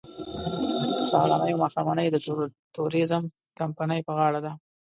[1.11, 2.17] سهارنۍ او ماښامنۍ د
[2.75, 3.23] ټوریزم
[3.59, 4.51] کمپنۍ په غاړه ده.